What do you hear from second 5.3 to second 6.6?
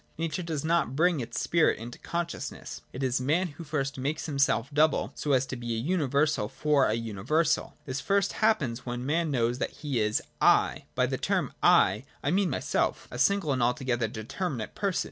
as to be a universal